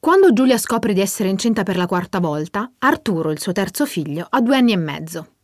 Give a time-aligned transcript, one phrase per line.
[0.00, 4.26] Quando Giulia scopre di essere incinta per la quarta volta, Arturo, il suo terzo figlio,
[4.30, 5.34] ha due anni e mezzo.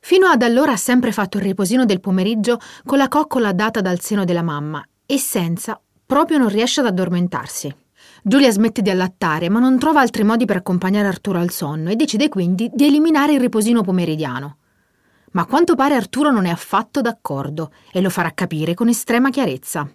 [0.00, 4.00] Fino ad allora ha sempre fatto il riposino del pomeriggio con la coccola data dal
[4.00, 7.72] seno della mamma e senza, proprio non riesce ad addormentarsi.
[8.24, 11.96] Giulia smette di allattare, ma non trova altri modi per accompagnare Arturo al sonno e
[11.96, 14.56] decide quindi di eliminare il riposino pomeridiano.
[15.32, 19.30] Ma a quanto pare Arturo non è affatto d'accordo e lo farà capire con estrema
[19.30, 19.88] chiarezza.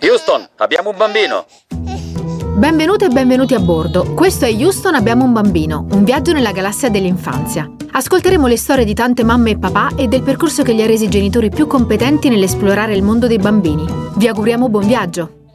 [0.00, 1.46] Houston, abbiamo un bambino!
[2.56, 4.14] Benvenute e benvenuti a bordo.
[4.14, 7.68] Questo è Houston Abbiamo un bambino, un viaggio nella galassia dell'infanzia.
[7.90, 11.06] Ascolteremo le storie di tante mamme e papà e del percorso che li ha resi
[11.06, 13.84] i genitori più competenti nell'esplorare il mondo dei bambini.
[14.14, 15.50] Vi auguriamo buon viaggio!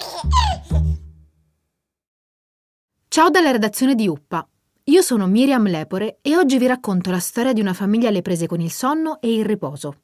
[3.07, 4.45] Ciao dalla redazione di Uppa.
[4.85, 8.47] Io sono Miriam Lepore e oggi vi racconto la storia di una famiglia alle prese
[8.47, 10.02] con il sonno e il riposo.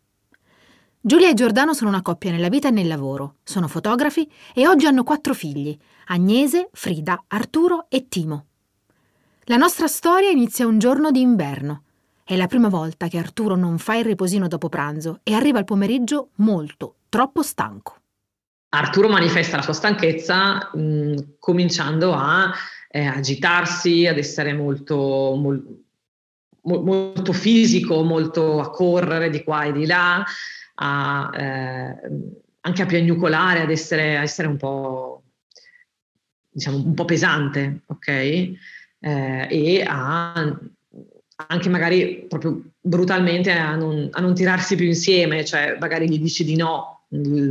[1.02, 4.86] Giulia e Giordano sono una coppia nella vita e nel lavoro, sono fotografi e oggi
[4.86, 5.76] hanno quattro figli,
[6.08, 8.48] Agnese, Frida, Arturo e Timo.
[9.46, 11.84] La nostra storia inizia un giorno di inverno.
[12.22, 15.64] È la prima volta che Arturo non fa il riposino dopo pranzo e arriva al
[15.64, 17.96] pomeriggio molto, troppo stanco.
[18.68, 22.52] Arturo manifesta la sua stanchezza mh, cominciando a
[22.90, 25.82] eh, agitarsi, ad essere molto, mol,
[26.64, 30.26] mo, molto fisico, molto a correre di qua e di là,
[30.82, 31.96] a, eh,
[32.62, 35.24] anche a piagnucolare, ad essere, a essere un po'
[36.50, 38.08] diciamo un po' pesante, ok?
[38.08, 38.58] Eh,
[39.50, 40.60] e a
[41.48, 46.44] anche magari proprio brutalmente a non, a non, tirarsi più insieme, cioè magari gli dici
[46.44, 47.06] di no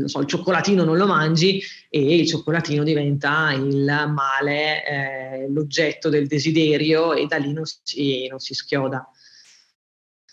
[0.05, 6.27] so, il, cioccolatino non lo mangi e il cioccolatino diventa il male, eh, l'oggetto del
[6.27, 9.11] desiderio e da lì non si, non si schioda.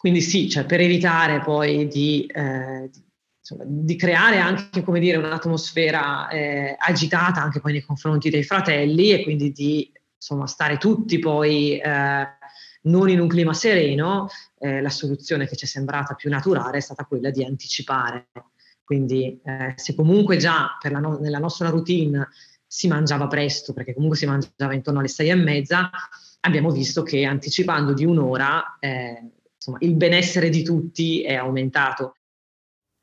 [0.05, 2.91] Quindi sì, cioè per evitare poi di, eh,
[3.39, 9.23] insomma, di creare anche dire, un'atmosfera eh, agitata anche poi nei confronti dei fratelli e
[9.23, 12.27] quindi di insomma, stare tutti poi eh,
[12.83, 14.27] non in un clima sereno,
[14.59, 18.27] eh, la soluzione che ci è sembrata più naturale è stata quella di anticipare.
[18.83, 22.27] Quindi eh, se comunque già no- nella nostra routine
[22.67, 25.89] si mangiava presto, perché comunque si mangiava intorno alle sei e mezza,
[26.41, 29.31] abbiamo visto che anticipando di un'ora eh,
[29.65, 32.17] insomma, il benessere di tutti è aumentato.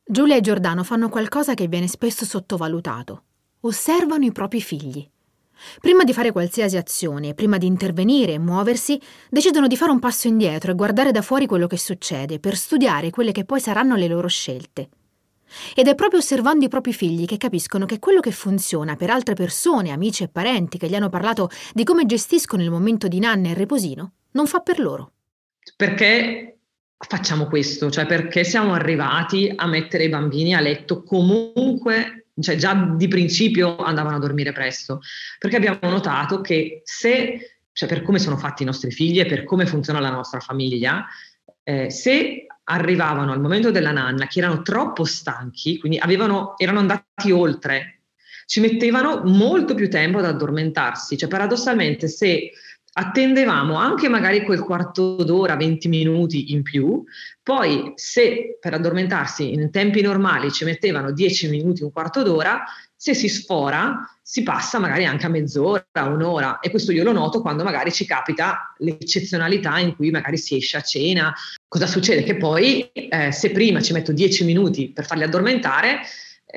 [0.05, 3.25] Giulia e Giordano fanno qualcosa che viene spesso sottovalutato.
[3.61, 5.09] Osservano i propri figli.
[5.81, 10.27] Prima di fare qualsiasi azione, prima di intervenire e muoversi, decidono di fare un passo
[10.27, 14.09] indietro e guardare da fuori quello che succede per studiare quelle che poi saranno le
[14.09, 14.89] loro scelte.
[15.75, 19.35] Ed è proprio osservando i propri figli che capiscono che quello che funziona per altre
[19.35, 23.51] persone, amici e parenti che gli hanno parlato di come gestiscono il momento di nanna
[23.51, 25.13] e riposino, non fa per loro.
[25.77, 26.52] Perché
[27.07, 27.91] facciamo questo?
[27.91, 33.77] Cioè perché siamo arrivati a mettere i bambini a letto comunque, cioè già di principio
[33.77, 35.01] andavano a dormire presto?
[35.39, 39.45] Perché abbiamo notato che se, cioè per come sono fatti i nostri figli e per
[39.45, 41.07] come funziona la nostra famiglia,
[41.65, 47.31] eh, se arrivavano al momento della nanna che erano troppo stanchi, quindi avevano, erano andati
[47.31, 48.03] oltre,
[48.47, 51.17] ci mettevano molto più tempo ad addormentarsi.
[51.17, 52.53] Cioè, paradossalmente, se
[52.95, 57.03] attendevamo anche magari quel quarto d'ora, 20 minuti in più,
[57.43, 62.65] poi se per addormentarsi in tempi normali ci mettevano 10 minuti, un quarto d'ora,
[62.95, 67.41] se si sfora si passa magari anche a mezz'ora, un'ora e questo io lo noto
[67.41, 71.35] quando magari ci capita l'eccezionalità in cui magari si esce a cena.
[71.67, 72.23] Cosa succede?
[72.23, 76.01] Che poi eh, se prima ci metto 10 minuti per farli addormentare,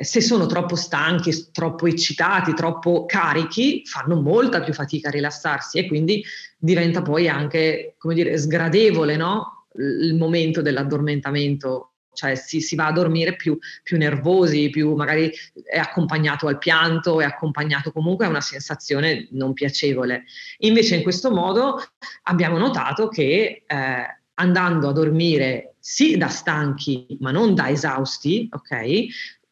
[0.02, 5.86] se sono troppo stanchi, troppo eccitati, troppo carichi, fanno molta più fatica a rilassarsi e
[5.86, 6.22] quindi
[6.58, 9.66] diventa poi anche, come dire, sgradevole no?
[9.78, 15.30] il momento dell'addormentamento cioè si, si, va a dormire più, più, nervosi, più magari
[15.62, 20.24] è accompagnato al pianto, è accompagnato comunque a una sensazione non piacevole.
[20.60, 21.78] Invece in questo modo
[22.22, 29.06] abbiamo notato che eh, andando a dormire sì da stanchi, ma non da esausti, ok?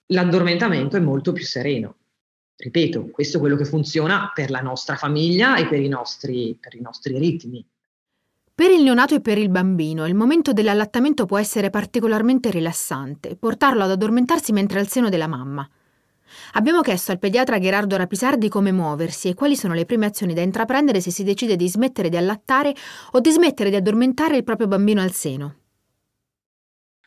[0.06, 1.97] L'addormentamento è molto più sereno.
[2.56, 6.74] Ripeto, questo è quello che funziona per la nostra famiglia e per i nostri, per
[6.74, 7.66] i nostri ritmi.
[8.54, 13.83] Per il neonato e per il bambino il momento dell'allattamento può essere particolarmente rilassante, portarlo
[13.83, 15.68] ad addormentarsi mentre è al seno della mamma.
[16.53, 20.42] Abbiamo chiesto al pediatra Gerardo Rapisardi come muoversi e quali sono le prime azioni da
[20.42, 22.72] intraprendere se si decide di smettere di allattare
[23.12, 25.56] o di smettere di addormentare il proprio bambino al seno.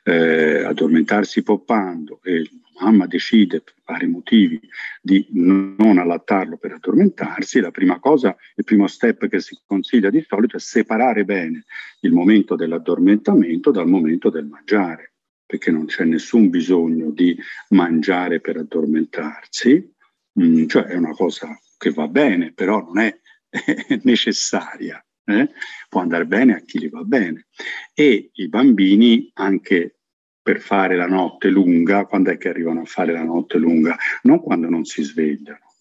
[0.03, 2.49] Eh, addormentarsi poppando e
[2.79, 4.59] mamma decide per vari motivi
[5.01, 10.23] di non allattarlo per addormentarsi, la prima cosa, il primo step che si consiglia di
[10.27, 11.65] solito è separare bene
[12.01, 15.13] il momento dell'addormentamento dal momento del mangiare,
[15.45, 17.37] perché non c'è nessun bisogno di
[17.69, 19.93] mangiare per addormentarsi,
[20.39, 23.19] mm, cioè è una cosa che va bene, però non è
[24.03, 25.01] necessaria.
[25.29, 25.49] Eh?
[25.89, 27.47] Può andare bene a chi gli va bene.
[27.93, 29.96] E i bambini anche
[30.47, 33.97] per fare la notte lunga, quando è che arrivano a fare la notte lunga?
[34.21, 35.73] Non quando non si svegliano,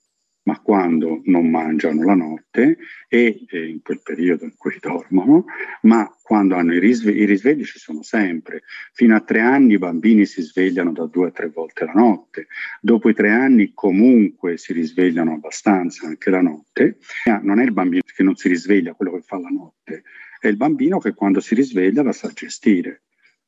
[0.42, 2.76] ma quando non mangiano la notte
[3.06, 5.44] e, e in quel periodo in cui dormono,
[5.82, 8.64] ma quando hanno i risvegli, i risvegli ci sono sempre.
[8.92, 12.48] Fino a tre anni i bambini si svegliano da due a tre volte la notte,
[12.80, 16.98] dopo i tre anni comunque si risvegliano abbastanza anche la notte.
[17.42, 20.02] Non è il bambino che non si risveglia quello che fa la notte,
[20.40, 23.02] è il bambino che quando si risveglia la sa gestire.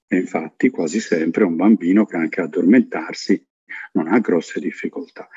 [0.08, 3.46] E infatti quasi sempre un bambino che anche addormentarsi
[3.92, 5.28] non ha grosse difficoltà.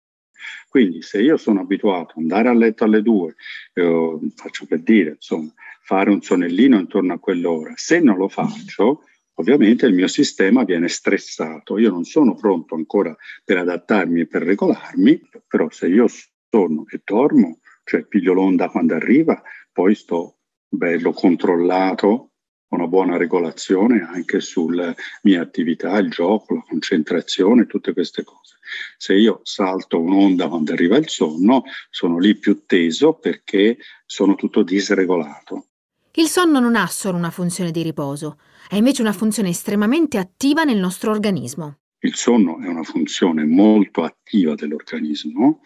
[0.69, 3.35] Quindi se io sono abituato ad andare a letto alle due,
[3.73, 5.53] eh, faccio per dire, insomma,
[5.83, 9.03] fare un sonnellino intorno a quell'ora, se non lo faccio,
[9.35, 11.77] ovviamente il mio sistema viene stressato.
[11.77, 17.01] Io non sono pronto ancora per adattarmi e per regolarmi, però se io sono e
[17.03, 19.41] dormo, cioè piglio l'onda quando arriva,
[19.71, 20.37] poi sto
[20.69, 22.30] bello controllato
[22.71, 28.57] una buona regolazione anche sulle mie attività, il gioco, la concentrazione, tutte queste cose.
[28.97, 34.63] Se io salto un'onda quando arriva il sonno, sono lì più teso perché sono tutto
[34.63, 35.67] disregolato.
[36.13, 38.37] Il sonno non ha solo una funzione di riposo,
[38.69, 41.79] ha invece una funzione estremamente attiva nel nostro organismo.
[41.99, 45.61] Il sonno è una funzione molto attiva dell'organismo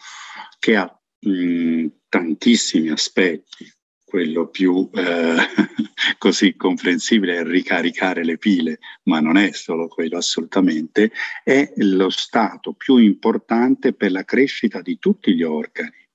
[0.60, 3.72] che ha mh, tantissimi aspetti
[4.16, 5.36] quello più eh,
[6.18, 11.12] così comprensibile è ricaricare le pile, ma non è solo quello assolutamente,
[11.44, 16.08] è lo stato più importante per la crescita di tutti gli organi.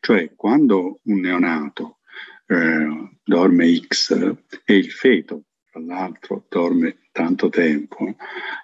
[0.00, 1.98] Cioè quando un neonato
[2.46, 8.16] eh, dorme X e il feto, tra l'altro, dorme tanto tempo,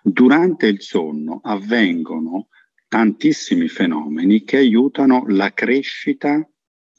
[0.02, 2.48] durante il sonno avvengono
[2.88, 6.42] tantissimi fenomeni che aiutano la crescita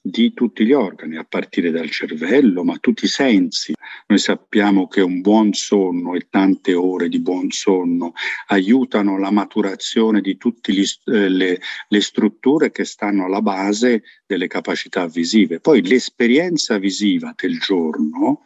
[0.01, 3.73] di tutti gli organi, a partire dal cervello, ma tutti i sensi.
[4.07, 8.13] Noi sappiamo che un buon sonno e tante ore di buon sonno
[8.47, 15.05] aiutano la maturazione di tutte eh, le, le strutture che stanno alla base delle capacità
[15.05, 15.59] visive.
[15.59, 18.41] Poi l'esperienza visiva del giorno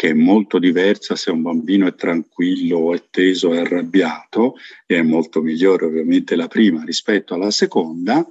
[0.00, 4.54] che è molto diversa se un bambino è tranquillo è teso è arrabbiato,
[4.86, 8.26] e è molto migliore ovviamente la prima rispetto alla seconda,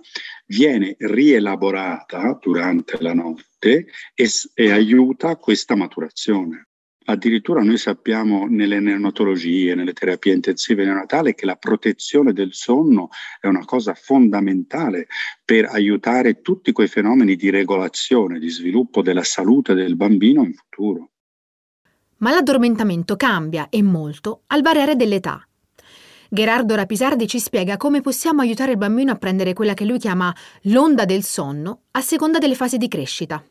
[0.49, 6.65] viene rielaborata durante la notte e, e aiuta questa maturazione.
[7.05, 13.09] Addirittura noi sappiamo nelle neonatologie, nelle terapie intensive neonatali, che la protezione del sonno
[13.39, 15.07] è una cosa fondamentale
[15.43, 21.09] per aiutare tutti quei fenomeni di regolazione, di sviluppo della salute del bambino in futuro.
[22.17, 25.48] Ma l'addormentamento cambia e molto al variare dell'età.
[26.31, 30.31] Gerardo Rapisardi ci spiega come possiamo aiutare il bambino a prendere quella che lui chiama
[30.63, 33.43] l'onda del sonno a seconda delle fasi di crescita.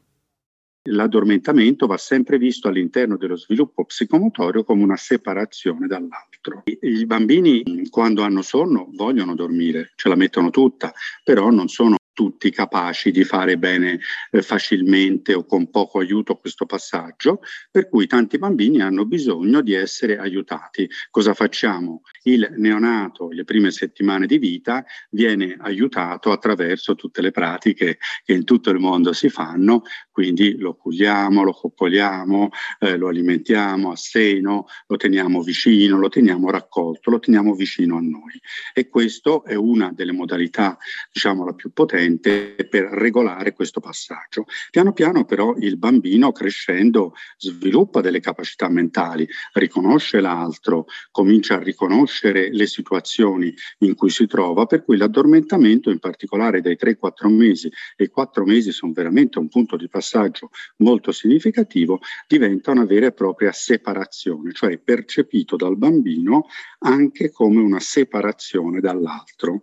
[0.90, 6.62] L'addormentamento va sempre visto all'interno dello sviluppo psicomotorio come una separazione dall'altro.
[6.66, 10.92] I bambini quando hanno sonno vogliono dormire, ce la mettono tutta,
[11.24, 14.00] però non sono tutti capaci di fare bene
[14.32, 19.74] eh, facilmente o con poco aiuto questo passaggio, per cui tanti bambini hanno bisogno di
[19.74, 20.90] essere aiutati.
[21.12, 22.02] Cosa facciamo?
[22.24, 28.42] Il neonato, le prime settimane di vita, viene aiutato attraverso tutte le pratiche che in
[28.42, 32.48] tutto il mondo si fanno, quindi lo culiamo, lo cocoliamo,
[32.80, 38.00] eh, lo alimentiamo a seno, lo teniamo vicino, lo teniamo raccolto, lo teniamo vicino a
[38.00, 38.40] noi.
[38.74, 40.76] E questa è una delle modalità,
[41.12, 44.46] diciamo, la più potente sufficiente per regolare questo passaggio.
[44.70, 52.50] Piano piano però il bambino crescendo sviluppa delle capacità mentali, riconosce l'altro, comincia a riconoscere
[52.50, 58.04] le situazioni in cui si trova, per cui l'addormentamento in particolare dai 3-4 mesi e
[58.04, 63.12] i 4 mesi sono veramente un punto di passaggio molto significativo, diventa una vera e
[63.12, 66.46] propria separazione, cioè percepito dal bambino
[66.80, 69.60] anche come una separazione dall'altro.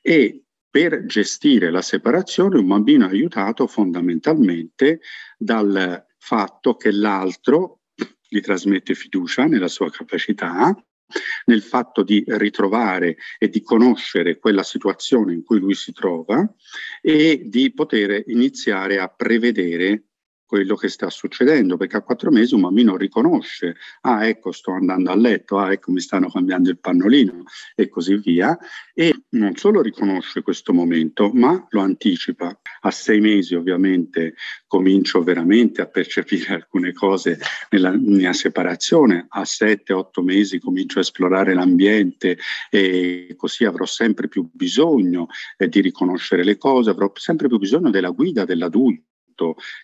[0.00, 5.00] E per gestire la separazione un bambino è aiutato fondamentalmente
[5.36, 7.82] dal fatto che l'altro
[8.26, 10.74] gli trasmette fiducia nella sua capacità,
[11.44, 16.42] nel fatto di ritrovare e di conoscere quella situazione in cui lui si trova
[17.02, 20.11] e di poter iniziare a prevedere
[20.52, 25.10] quello che sta succedendo, perché a quattro mesi un bambino riconosce, ah ecco sto andando
[25.10, 27.44] a letto, ah ecco mi stanno cambiando il pannolino
[27.74, 28.58] e così via,
[28.92, 32.54] e non solo riconosce questo momento, ma lo anticipa.
[32.82, 34.34] A sei mesi ovviamente
[34.66, 37.38] comincio veramente a percepire alcune cose
[37.70, 42.36] nella mia separazione, a sette, otto mesi comincio a esplorare l'ambiente
[42.68, 47.88] e così avrò sempre più bisogno eh, di riconoscere le cose, avrò sempre più bisogno
[47.88, 49.11] della guida dell'adulto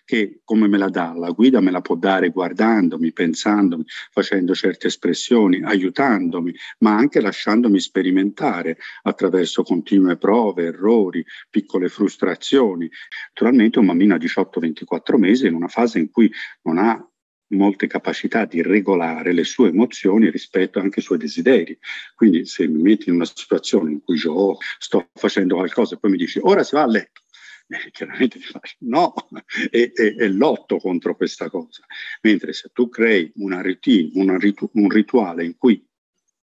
[0.05, 1.13] che come me la dà?
[1.15, 7.79] La guida me la può dare guardandomi, pensandomi, facendo certe espressioni, aiutandomi, ma anche lasciandomi
[7.79, 12.89] sperimentare attraverso continue prove, errori, piccole frustrazioni.
[13.29, 16.31] Naturalmente un bambino a 18-24 mesi in una fase in cui
[16.63, 17.03] non ha
[17.49, 21.77] molte capacità di regolare le sue emozioni rispetto anche ai suoi desideri.
[22.15, 26.11] Quindi se mi metti in una situazione in cui io sto facendo qualcosa e poi
[26.11, 27.21] mi dici ora si va a letto,
[27.69, 29.13] eh, chiaramente ti fai no
[29.69, 31.85] e, e, e, lotto contro questa cosa.
[32.21, 35.85] Mentre se tu crei una routine, una ritu- un rituale in cui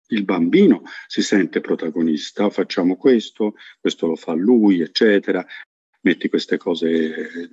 [0.08, 5.44] il bambino si sente protagonista, facciamo questo, questo lo fa lui, eccetera,
[6.02, 6.88] metti queste cose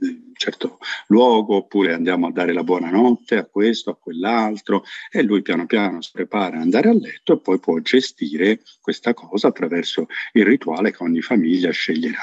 [0.01, 5.21] in un certo luogo, oppure andiamo a dare la buonanotte a questo, a quell'altro, e
[5.21, 9.47] lui piano piano si prepara ad andare a letto e poi può gestire questa cosa
[9.47, 12.21] attraverso il rituale che ogni famiglia sceglierà.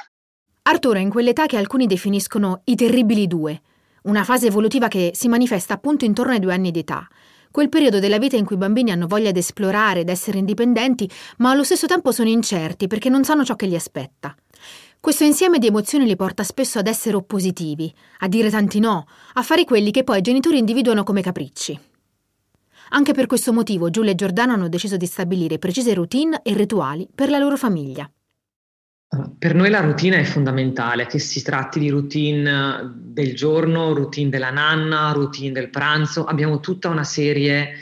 [0.68, 3.60] Arturo è in quell'età che alcuni definiscono i terribili due,
[4.02, 7.06] una fase evolutiva che si manifesta appunto intorno ai due anni di età,
[7.52, 11.08] quel periodo della vita in cui i bambini hanno voglia di esplorare ed essere indipendenti,
[11.38, 14.34] ma allo stesso tempo sono incerti perché non sanno ciò che li aspetta.
[14.98, 19.42] Questo insieme di emozioni li porta spesso ad essere oppositivi, a dire tanti no, a
[19.42, 21.78] fare quelli che poi i genitori individuano come capricci.
[22.88, 27.06] Anche per questo motivo Giulia e Giordano hanno deciso di stabilire precise routine e rituali
[27.14, 28.10] per la loro famiglia.
[29.38, 34.50] Per noi la routine è fondamentale, che si tratti di routine del giorno, routine della
[34.50, 37.76] nanna, routine del pranzo, abbiamo tutta una serie,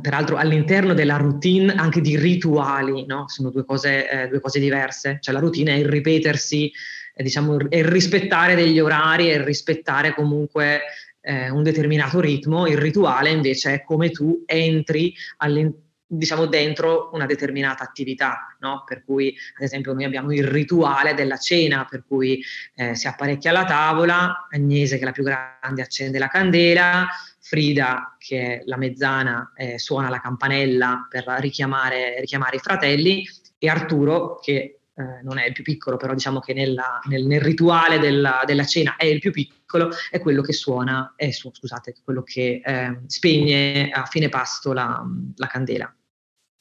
[0.00, 3.28] peraltro all'interno della routine anche di rituali, no?
[3.28, 6.70] sono due cose, eh, due cose, diverse, cioè la routine è il ripetersi,
[7.14, 10.80] è, diciamo, è il rispettare degli orari, è il rispettare comunque
[11.20, 17.24] eh, un determinato ritmo, il rituale invece è come tu entri all'interno diciamo dentro una
[17.24, 18.82] determinata attività, no?
[18.84, 22.42] per cui ad esempio noi abbiamo il rituale della cena, per cui
[22.74, 27.06] eh, si apparecchia la tavola, Agnese che è la più grande accende la candela,
[27.38, 33.26] Frida che è la mezzana eh, suona la campanella per richiamare, richiamare, i fratelli
[33.58, 37.40] e Arturo che eh, non è il più piccolo, però diciamo che nella, nel, nel,
[37.40, 42.22] rituale della, della, cena è il più piccolo, è quello che suona, è, scusate, quello
[42.22, 45.02] che eh, spegne a fine pasto la,
[45.36, 45.92] la candela.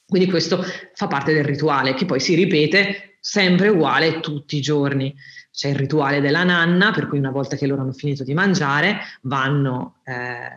[0.09, 0.63] Quindi questo
[0.93, 5.15] fa parte del rituale che poi si ripete sempre uguale tutti i giorni.
[5.51, 9.01] C'è il rituale della nanna, per cui una volta che loro hanno finito di mangiare
[9.21, 10.49] vanno, eh,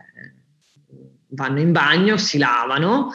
[1.29, 3.11] vanno in bagno, si lavano,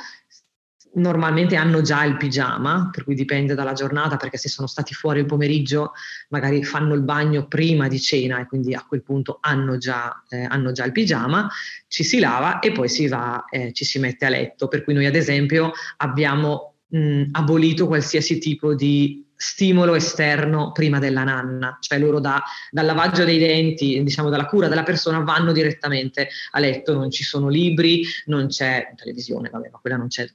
[0.98, 5.20] normalmente hanno già il pigiama, per cui dipende dalla giornata, perché se sono stati fuori
[5.20, 5.92] il pomeriggio
[6.28, 10.44] magari fanno il bagno prima di cena e quindi a quel punto hanno già, eh,
[10.44, 11.48] hanno già il pigiama,
[11.86, 14.68] ci si lava e poi si va, eh, ci si mette a letto.
[14.68, 21.22] Per cui noi ad esempio abbiamo mh, abolito qualsiasi tipo di stimolo esterno prima della
[21.22, 26.28] nanna, cioè loro da, dal lavaggio dei denti, diciamo dalla cura della persona, vanno direttamente
[26.50, 30.26] a letto, non ci sono libri, non c'è televisione, vabbè, ma quella non c'è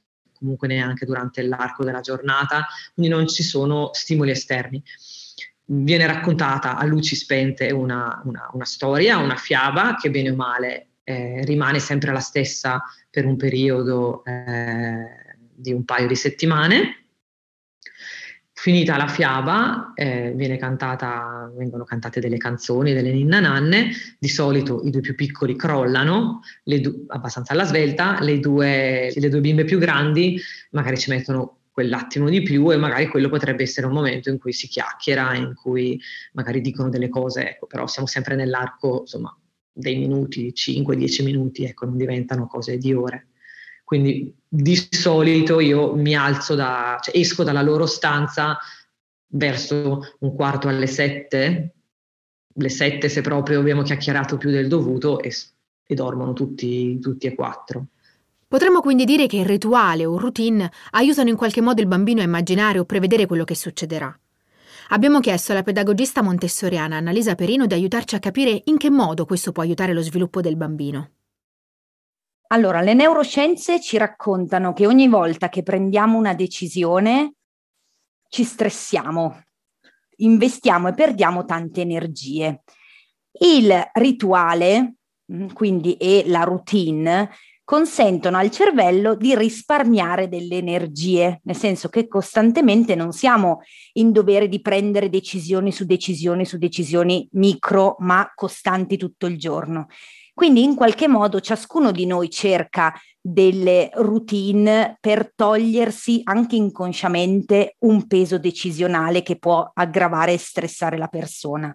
[0.44, 4.82] comunque neanche durante l'arco della giornata, quindi non ci sono stimoli esterni.
[5.66, 10.88] Viene raccontata a luci spente una, una, una storia, una fiaba che bene o male
[11.04, 17.03] eh, rimane sempre la stessa per un periodo eh, di un paio di settimane
[18.64, 24.88] Finita la fiaba, eh, cantata, vengono cantate delle canzoni, delle ninna nanne, di solito i
[24.88, 30.40] due più piccoli crollano, du- abbastanza alla svelta, le due, le due bimbe più grandi
[30.70, 34.54] magari ci mettono quell'attimo di più e magari quello potrebbe essere un momento in cui
[34.54, 36.00] si chiacchiera, in cui
[36.32, 39.38] magari dicono delle cose, ecco, però siamo sempre nell'arco insomma,
[39.70, 43.26] dei minuti, 5-10 minuti, ecco, non diventano cose di ore.
[43.84, 48.58] Quindi di solito io mi alzo da, cioè esco dalla loro stanza
[49.26, 51.74] verso un quarto alle sette,
[52.54, 55.32] le sette se proprio abbiamo chiacchierato più del dovuto e,
[55.86, 57.86] e dormono tutti, tutti e quattro.
[58.46, 62.24] Potremmo quindi dire che il rituale o routine aiutano in qualche modo il bambino a
[62.24, 64.16] immaginare o prevedere quello che succederà.
[64.88, 69.50] Abbiamo chiesto alla pedagogista montessoriana Annalisa Perino di aiutarci a capire in che modo questo
[69.50, 71.10] può aiutare lo sviluppo del bambino.
[72.54, 77.34] Allora, le neuroscienze ci raccontano che ogni volta che prendiamo una decisione
[78.28, 79.42] ci stressiamo,
[80.18, 82.62] investiamo e perdiamo tante energie.
[83.40, 84.94] Il rituale,
[85.32, 87.30] mm, quindi e la routine,
[87.64, 93.62] consentono al cervello di risparmiare delle energie, nel senso che costantemente non siamo
[93.94, 99.88] in dovere di prendere decisioni su decisioni su decisioni micro, ma costanti tutto il giorno.
[100.34, 108.06] Quindi in qualche modo ciascuno di noi cerca delle routine per togliersi anche inconsciamente un
[108.08, 111.74] peso decisionale che può aggravare e stressare la persona.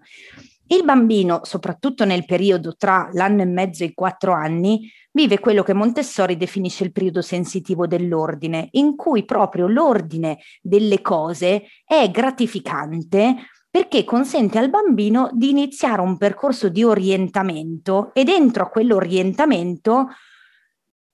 [0.67, 5.63] Il bambino, soprattutto nel periodo tra l'anno e mezzo e i quattro anni, vive quello
[5.63, 13.35] che Montessori definisce il periodo sensitivo dell'ordine, in cui proprio l'ordine delle cose è gratificante
[13.69, 20.07] perché consente al bambino di iniziare un percorso di orientamento e dentro a quell'orientamento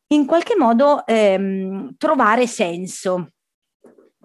[0.07, 3.31] in qualche modo ehm, trovare senso.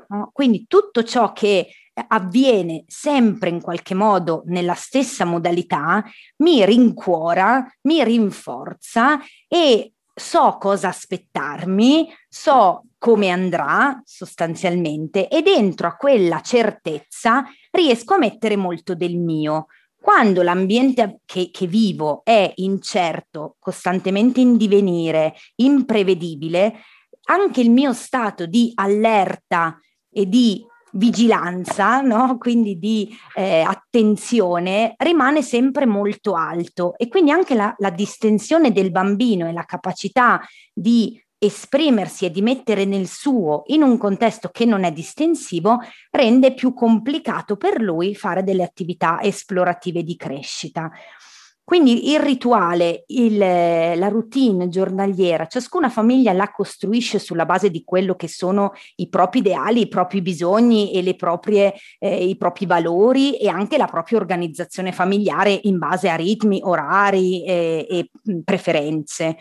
[0.09, 0.31] No?
[0.33, 1.69] Quindi tutto ciò che
[2.09, 6.05] avviene sempre in qualche modo nella stessa modalità
[6.39, 15.97] mi rincuora, mi rinforza e so cosa aspettarmi, so come andrà sostanzialmente e dentro a
[15.97, 19.69] quella certezza riesco a mettere molto del mio.
[19.99, 26.75] Quando l'ambiente che, che vivo è incerto, costantemente in divenire, imprevedibile,
[27.29, 29.81] anche il mio stato di allerta
[30.11, 32.37] e di vigilanza, no?
[32.37, 38.91] quindi di eh, attenzione, rimane sempre molto alto e quindi anche la, la distensione del
[38.91, 40.39] bambino e la capacità
[40.71, 45.79] di esprimersi e di mettere nel suo in un contesto che non è distensivo
[46.11, 50.91] rende più complicato per lui fare delle attività esplorative di crescita.
[51.71, 58.17] Quindi il rituale, il, la routine giornaliera, ciascuna famiglia la costruisce sulla base di quello
[58.17, 63.47] che sono i propri ideali, i propri bisogni e proprie, eh, i propri valori e
[63.47, 68.11] anche la propria organizzazione familiare in base a ritmi, orari e, e
[68.43, 69.37] preferenze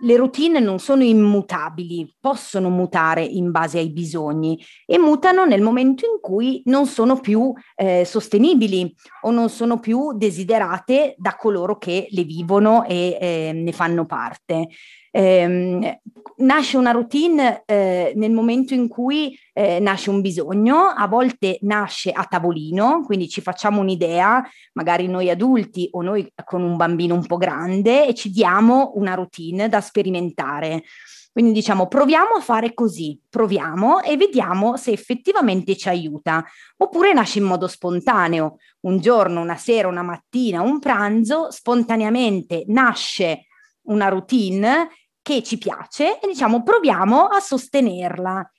[0.00, 6.04] le routine non sono immutabili, possono mutare in base ai bisogni e mutano nel momento
[6.06, 12.08] in cui non sono più eh, sostenibili o non sono più desiderate da coloro che
[12.10, 14.68] le vivono e eh, ne fanno parte.
[15.10, 16.00] Eh,
[16.36, 22.10] nasce una routine eh, nel momento in cui eh, nasce un bisogno, a volte nasce
[22.10, 27.24] a tavolino, quindi ci facciamo un'idea, magari noi adulti o noi con un bambino un
[27.24, 30.82] po' grande e ci diamo una routine da sperimentare.
[31.32, 36.44] Quindi diciamo proviamo a fare così, proviamo e vediamo se effettivamente ci aiuta.
[36.76, 43.46] Oppure nasce in modo spontaneo, un giorno, una sera, una mattina, un pranzo, spontaneamente nasce
[43.84, 44.90] una routine
[45.22, 48.50] che ci piace e diciamo proviamo a sostenerla.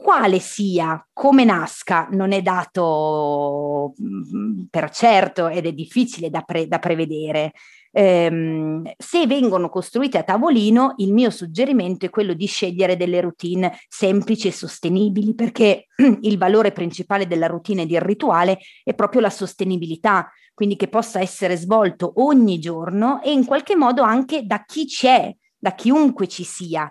[0.00, 6.68] Quale sia, come nasca, non è dato mm, per certo ed è difficile da, pre-
[6.68, 7.50] da prevedere.
[7.90, 13.76] Um, se vengono costruite a tavolino, il mio suggerimento è quello di scegliere delle routine
[13.88, 15.88] semplici e sostenibili, perché
[16.20, 21.18] il valore principale della routine e del rituale è proprio la sostenibilità, quindi che possa
[21.20, 26.44] essere svolto ogni giorno e in qualche modo anche da chi c'è, da chiunque ci
[26.44, 26.88] sia,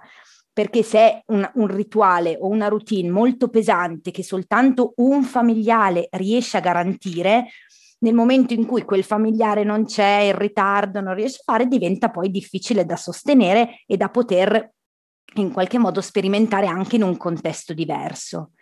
[0.58, 6.08] perché se è un, un, rituale o una routine molto pesante che soltanto un familiare
[6.14, 7.50] riesce a garantire,
[8.00, 12.10] nel momento in cui quel familiare non c'è, in ritardo, non riesce a fare, diventa
[12.10, 14.72] poi difficile da sostenere e da poter
[15.36, 18.54] in qualche modo sperimentare anche in un contesto diverso.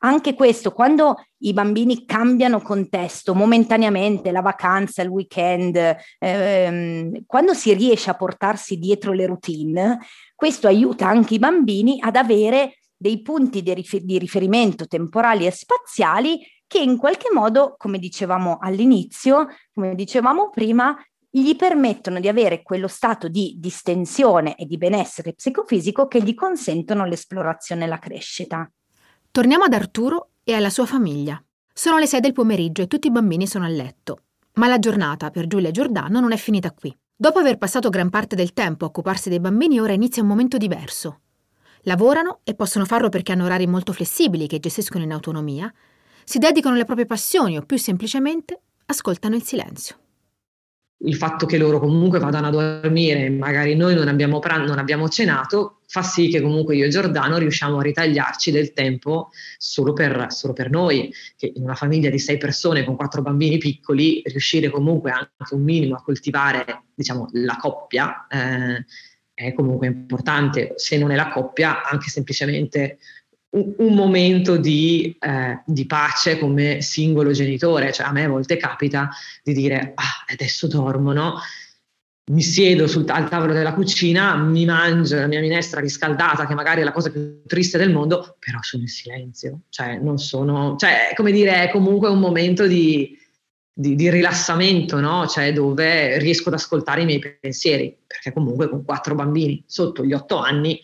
[0.00, 7.72] Anche questo, quando i bambini cambiano contesto momentaneamente, la vacanza, il weekend, ehm, quando si
[7.72, 9.98] riesce a portarsi dietro le routine,
[10.34, 15.50] questo aiuta anche i bambini ad avere dei punti di, rifer- di riferimento temporali e
[15.50, 20.96] spaziali che in qualche modo, come dicevamo all'inizio, come dicevamo prima,
[21.30, 27.04] gli permettono di avere quello stato di distensione e di benessere psicofisico che gli consentono
[27.04, 28.70] l'esplorazione e la crescita.
[29.34, 31.42] Torniamo ad Arturo e alla sua famiglia.
[31.72, 34.18] Sono le 6 del pomeriggio e tutti i bambini sono a letto.
[34.52, 36.96] Ma la giornata per Giulia Giordano non è finita qui.
[37.16, 40.56] Dopo aver passato gran parte del tempo a occuparsi dei bambini, ora inizia un momento
[40.56, 41.22] diverso.
[41.80, 45.68] Lavorano e possono farlo perché hanno orari molto flessibili che gestiscono in autonomia,
[46.22, 49.96] si dedicano alle proprie passioni o più semplicemente ascoltano il silenzio
[51.04, 55.08] il fatto che loro comunque vadano a dormire, magari noi non abbiamo, pran- non abbiamo
[55.08, 60.26] cenato, fa sì che comunque io e Giordano riusciamo a ritagliarci del tempo solo per,
[60.30, 64.70] solo per noi, che in una famiglia di sei persone con quattro bambini piccoli, riuscire
[64.70, 68.84] comunque anche un minimo a coltivare, diciamo, la coppia eh,
[69.34, 72.98] è comunque importante, se non è la coppia, anche semplicemente
[73.54, 79.10] un, momento di, eh, di, pace come singolo genitore, cioè a me a volte capita
[79.42, 81.38] di dire ah, adesso dormo, no?
[82.32, 86.80] mi siedo sul, al tavolo della cucina, mi mangio la mia minestra riscaldata, che magari
[86.80, 91.12] è la cosa più triste del mondo, però sono in silenzio, cioè non sono, cioè
[91.14, 93.16] come dire, è comunque un momento di,
[93.70, 95.26] di, di rilassamento, no?
[95.26, 100.14] Cioè dove riesco ad ascoltare i miei pensieri, perché comunque con quattro bambini sotto gli
[100.14, 100.80] otto anni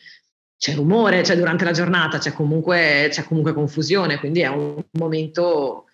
[0.61, 5.87] c'è rumore, cioè durante la giornata c'è comunque, c'è comunque confusione, quindi è un momento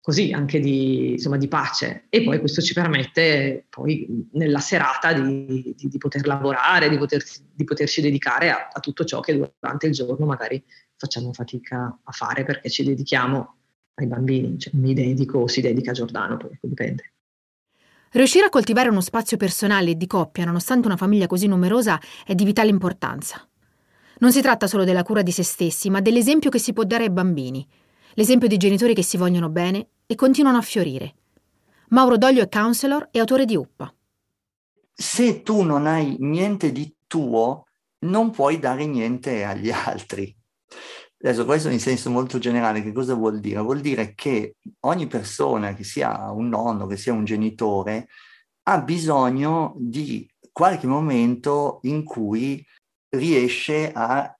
[0.00, 5.74] così anche di, insomma, di pace e poi questo ci permette poi nella serata di,
[5.76, 7.24] di, di poter lavorare, di, poter,
[7.64, 10.62] poterci dedicare a, a, tutto ciò che durante il giorno magari
[10.94, 13.56] facciamo fatica a fare perché ci dedichiamo
[13.94, 17.14] ai bambini, cioè mi dedico o si dedica a Giordano, poi dipende.
[18.12, 22.36] Riuscire a coltivare uno spazio personale e di coppia, nonostante una famiglia così numerosa, è
[22.36, 23.44] di vitale importanza.
[24.18, 27.04] Non si tratta solo della cura di se stessi, ma dell'esempio che si può dare
[27.04, 27.66] ai bambini,
[28.14, 31.14] l'esempio di genitori che si vogliono bene e continuano a fiorire.
[31.88, 33.92] Mauro Doglio è counselor e autore di Uppa.
[34.92, 37.66] Se tu non hai niente di tuo,
[38.00, 40.34] non puoi dare niente agli altri.
[41.18, 43.60] Adesso questo in senso molto generale, che cosa vuol dire?
[43.60, 48.08] Vuol dire che ogni persona, che sia un nonno, che sia un genitore,
[48.64, 52.64] ha bisogno di qualche momento in cui
[53.16, 54.34] riesce a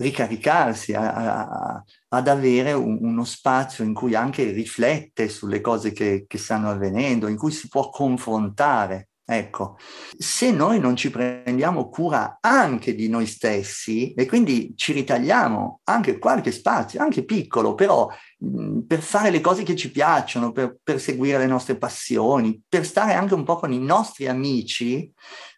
[0.00, 6.24] ricaricarsi, a, a, ad avere un, uno spazio in cui anche riflette sulle cose che,
[6.28, 9.08] che stanno avvenendo, in cui si può confrontare.
[9.30, 9.76] Ecco,
[10.16, 16.18] se noi non ci prendiamo cura anche di noi stessi e quindi ci ritagliamo anche
[16.18, 20.98] qualche spazio, anche piccolo, però mh, per fare le cose che ci piacciono, per, per
[20.98, 25.12] seguire le nostre passioni, per stare anche un po' con i nostri amici,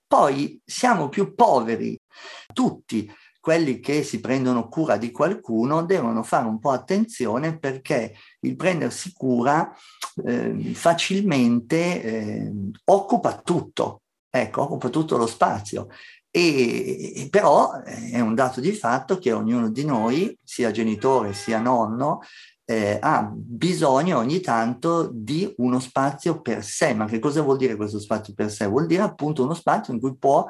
[0.05, 1.97] poi siamo più poveri
[2.53, 3.11] tutti
[3.41, 9.13] quelli che si prendono cura di qualcuno devono fare un po' attenzione perché il prendersi
[9.13, 9.75] cura
[10.27, 12.53] eh, facilmente eh,
[12.85, 15.89] occupa tutto, ecco, occupa tutto lo spazio.
[16.31, 21.59] E, però eh, è un dato di fatto che ognuno di noi, sia genitore sia
[21.61, 22.21] nonno,
[22.67, 26.93] eh, ha bisogno ogni tanto di uno spazio per sé.
[26.93, 28.67] Ma che cosa vuol dire questo spazio per sé?
[28.67, 30.47] Vuol dire appunto uno spazio in cui può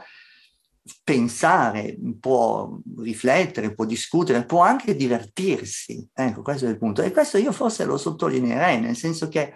[1.05, 6.09] pensare, può riflettere, può discutere, può anche divertirsi.
[6.13, 7.03] Ecco, questo è il punto.
[7.03, 9.55] E questo io forse lo sottolineerei, nel senso che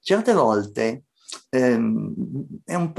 [0.00, 1.04] certe volte
[1.50, 2.14] ehm,
[2.64, 2.92] un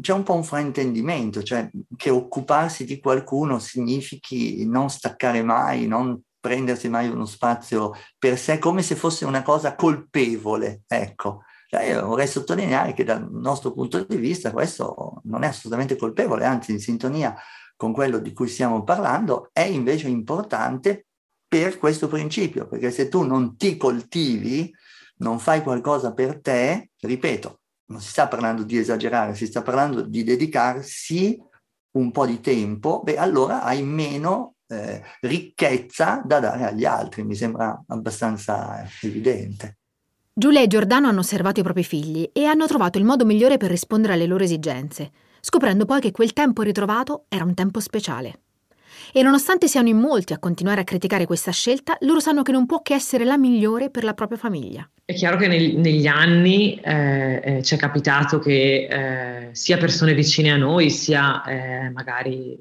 [0.00, 6.20] c'è un po' un fraintendimento, cioè che occuparsi di qualcuno significhi non staccare mai, non
[6.38, 11.42] prendersi mai uno spazio per sé, come se fosse una cosa colpevole, ecco.
[11.70, 16.44] Cioè io vorrei sottolineare che dal nostro punto di vista questo non è assolutamente colpevole,
[16.44, 17.32] anzi in sintonia
[17.76, 21.06] con quello di cui stiamo parlando, è invece importante
[21.46, 24.68] per questo principio, perché se tu non ti coltivi,
[25.18, 30.02] non fai qualcosa per te, ripeto, non si sta parlando di esagerare, si sta parlando
[30.02, 31.40] di dedicarsi
[31.92, 37.36] un po' di tempo, beh allora hai meno eh, ricchezza da dare agli altri, mi
[37.36, 39.79] sembra abbastanza evidente.
[40.40, 43.68] Giulia e Giordano hanno osservato i propri figli e hanno trovato il modo migliore per
[43.68, 48.40] rispondere alle loro esigenze, scoprendo poi che quel tempo ritrovato era un tempo speciale.
[49.12, 52.64] E nonostante siano in molti a continuare a criticare questa scelta, loro sanno che non
[52.64, 54.88] può che essere la migliore per la propria famiglia.
[55.04, 60.14] È chiaro che nel, negli anni eh, eh, ci è capitato che eh, sia persone
[60.14, 62.56] vicine a noi, sia eh, magari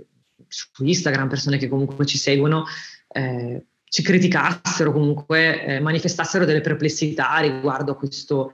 [0.49, 2.65] su Instagram, persone che comunque ci seguono,
[3.07, 8.53] eh, ci criticassero, comunque eh, manifestassero delle perplessità riguardo a questo,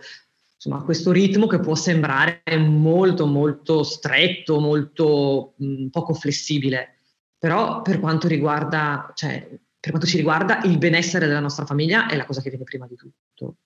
[0.55, 6.99] insomma, questo ritmo che può sembrare molto, molto stretto, molto mh, poco flessibile.
[7.37, 9.45] Però per quanto riguarda, cioè,
[9.79, 12.87] per quanto ci riguarda, il benessere della nostra famiglia è la cosa che viene prima
[12.87, 13.57] di tutto.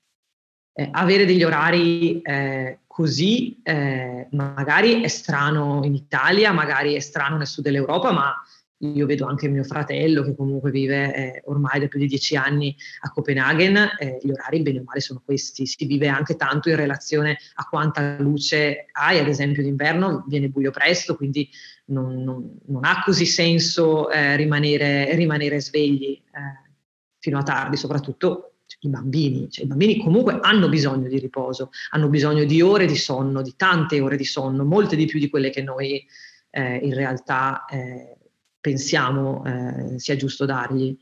[0.73, 7.37] Eh, avere degli orari eh, così eh, magari è strano in Italia, magari è strano
[7.37, 8.33] nel sud dell'Europa, ma
[8.79, 12.75] io vedo anche mio fratello che comunque vive eh, ormai da più di dieci anni
[13.01, 16.75] a Copenaghen, eh, gli orari bene o male sono questi, si vive anche tanto in
[16.75, 21.49] relazione a quanta luce hai, ad esempio d'inverno viene buio presto, quindi
[21.85, 26.71] non, non, non ha così senso eh, rimanere, rimanere, svegli eh,
[27.19, 32.07] fino a tardi, soprattutto i bambini, cioè, i bambini comunque hanno bisogno di riposo, hanno
[32.07, 35.49] bisogno di ore di sonno, di tante ore di sonno, molte di più di quelle
[35.49, 36.05] che noi
[36.51, 38.18] eh, in realtà eh,
[38.59, 40.97] pensiamo eh, sia giusto dargli.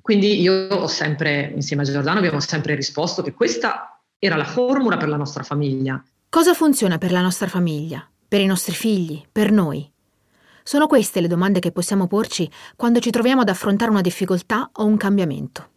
[0.00, 4.96] Quindi io ho sempre, insieme a Giordano, abbiamo sempre risposto che questa era la formula
[4.96, 6.02] per la nostra famiglia.
[6.28, 9.90] Cosa funziona per la nostra famiglia, per i nostri figli, per noi?
[10.62, 14.84] Sono queste le domande che possiamo porci quando ci troviamo ad affrontare una difficoltà o
[14.84, 15.68] un cambiamento.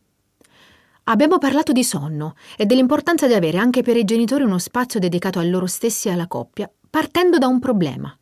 [1.06, 5.40] Abbiamo parlato di sonno e dell'importanza di avere anche per i genitori uno spazio dedicato
[5.40, 8.16] a loro stessi e alla coppia partendo da un problema.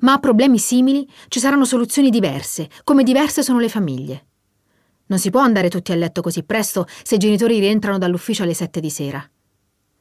[0.00, 4.26] Ma a problemi simili ci saranno soluzioni diverse, come diverse sono le famiglie.
[5.06, 8.54] Non si può andare tutti a letto così presto se i genitori rientrano dall'ufficio alle
[8.54, 9.22] sette di sera.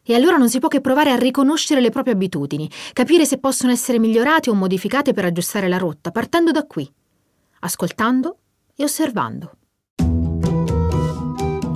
[0.05, 3.71] E allora non si può che provare a riconoscere le proprie abitudini, capire se possono
[3.71, 6.89] essere migliorate o modificate per aggiustare la rotta, partendo da qui,
[7.59, 8.37] ascoltando
[8.75, 9.57] e osservando.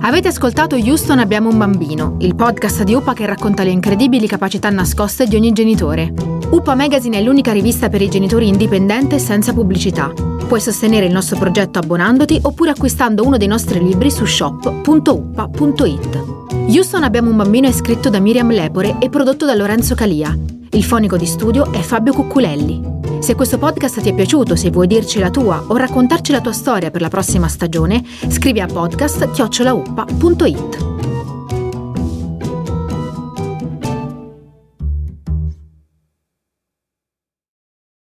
[0.00, 4.70] Avete ascoltato Houston Abbiamo un bambino, il podcast di UPA che racconta le incredibili capacità
[4.70, 6.12] nascoste di ogni genitore.
[6.50, 10.12] UPA Magazine è l'unica rivista per i genitori indipendente senza pubblicità.
[10.46, 16.24] Puoi sostenere il nostro progetto abbonandoti oppure acquistando uno dei nostri libri su shop.uppa.it.
[16.68, 20.57] Houston Abbiamo un bambino è scritto da Miriam Lepore e prodotto da Lorenzo Calia.
[20.72, 22.96] Il fonico di studio è Fabio Cucculelli.
[23.20, 26.52] Se questo podcast ti è piaciuto, se vuoi dirci la tua o raccontarci la tua
[26.52, 30.97] storia per la prossima stagione, scrivi a podcast-uppa.it.